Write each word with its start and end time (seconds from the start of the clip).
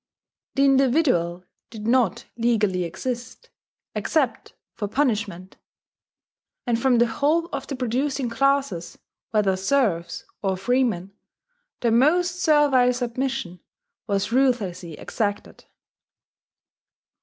The 0.55 0.65
individual 0.65 1.45
did 1.69 1.85
not 1.87 2.25
legally 2.35 2.85
exist, 2.85 3.51
except 3.93 4.55
for 4.73 4.87
punishment; 4.87 5.57
and 6.65 6.81
from 6.81 6.97
the 6.97 7.05
whole 7.05 7.45
of 7.53 7.67
the 7.67 7.75
producing 7.75 8.27
classes, 8.27 8.97
whether 9.29 9.55
serfs 9.55 10.25
or 10.41 10.57
freemen, 10.57 11.13
the 11.81 11.91
most 11.91 12.39
servile 12.41 12.93
submission 12.93 13.59
was 14.07 14.31
ruthlessly 14.31 14.93
exacted. 14.97 15.65